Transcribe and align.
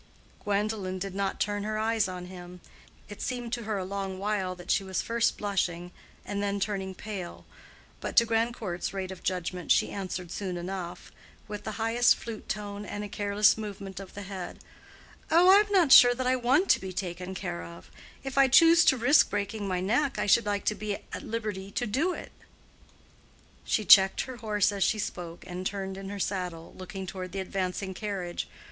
Gwendolen 0.43 0.97
did 0.97 1.13
not 1.13 1.39
turn 1.39 1.61
her 1.63 1.77
eyes 1.77 2.07
on 2.07 2.25
him; 2.25 2.59
it 3.07 3.21
seemed 3.21 3.53
to 3.53 3.65
her 3.65 3.77
a 3.77 3.85
long 3.85 4.17
while 4.17 4.55
that 4.55 4.71
she 4.71 4.83
was 4.83 4.99
first 4.99 5.37
blushing, 5.37 5.91
and 6.25 6.41
then 6.41 6.59
turning 6.59 6.95
pale, 6.95 7.45
but 7.99 8.15
to 8.17 8.25
Grandcourt's 8.25 8.95
rate 8.95 9.11
of 9.11 9.21
judgment 9.21 9.71
she 9.71 9.91
answered 9.91 10.31
soon 10.31 10.57
enough, 10.57 11.11
with 11.47 11.65
the 11.65 11.75
lightest 11.77 12.15
flute 12.15 12.49
tone 12.49 12.83
and 12.83 13.03
a 13.03 13.07
careless 13.07 13.59
movement 13.59 13.99
of 13.99 14.15
the 14.15 14.23
head, 14.23 14.57
"Oh, 15.29 15.51
I 15.51 15.57
am 15.67 15.71
not 15.71 15.91
sure 15.91 16.15
that 16.15 16.25
I 16.25 16.35
want 16.35 16.67
to 16.69 16.79
be 16.81 16.91
taken 16.91 17.35
care 17.35 17.63
of: 17.63 17.91
if 18.23 18.39
I 18.39 18.47
chose 18.47 18.83
to 18.85 18.97
risk 18.97 19.29
breaking 19.29 19.67
my 19.67 19.81
neck, 19.81 20.17
I 20.17 20.25
should 20.25 20.47
like 20.47 20.65
to 20.65 20.73
be 20.73 20.95
at 21.13 21.21
liberty 21.21 21.69
to 21.73 21.85
do 21.85 22.11
it." 22.13 22.31
She 23.65 23.85
checked 23.85 24.21
her 24.21 24.37
horse 24.37 24.71
as 24.71 24.83
she 24.83 24.97
spoke, 24.97 25.43
and 25.45 25.63
turned 25.63 25.95
in 25.95 26.09
her 26.09 26.17
saddle, 26.19 26.73
looking 26.75 27.05
toward 27.05 27.33
the 27.33 27.39
advancing 27.39 27.93
carriage. 27.93 28.47